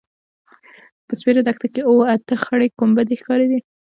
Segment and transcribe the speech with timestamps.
[1.05, 3.59] په سپېره دښته کې اوه– اته خړې کومبدې ښکارېدلې.